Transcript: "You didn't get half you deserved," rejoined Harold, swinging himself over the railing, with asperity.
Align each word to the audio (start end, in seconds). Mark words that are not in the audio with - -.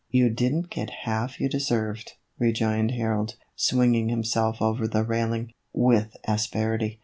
"You 0.09 0.31
didn't 0.31 0.71
get 0.71 0.89
half 1.03 1.39
you 1.39 1.47
deserved," 1.47 2.13
rejoined 2.39 2.89
Harold, 2.89 3.35
swinging 3.55 4.09
himself 4.09 4.59
over 4.59 4.87
the 4.87 5.03
railing, 5.03 5.53
with 5.73 6.17
asperity. 6.27 6.99